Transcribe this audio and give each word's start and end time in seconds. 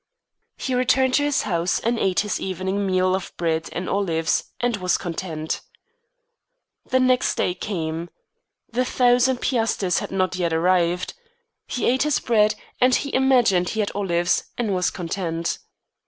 He 0.57 0.73
returned 0.73 1.13
to 1.13 1.23
his 1.23 1.43
house 1.43 1.79
and 1.79 1.99
ate 1.99 2.21
his 2.21 2.39
evening 2.41 2.87
meal 2.87 3.13
of 3.13 3.31
bread 3.37 3.69
and 3.71 3.87
olives, 3.87 4.45
and 4.59 4.75
was 4.77 4.97
content. 4.97 5.61
The 6.89 6.99
next 6.99 7.35
day 7.35 7.53
came. 7.53 8.09
The 8.71 8.83
thousand 8.83 9.41
piasters 9.41 9.99
had 9.99 10.09
not 10.09 10.35
yet 10.35 10.53
arrived. 10.53 11.13
He 11.67 11.85
ate 11.85 12.01
his 12.01 12.19
bread, 12.19 12.55
he 12.93 13.13
imagined 13.13 13.69
he 13.69 13.79
had 13.81 13.91
olives, 13.93 14.45
and 14.57 14.73
was 14.73 14.89
content. 14.89 15.59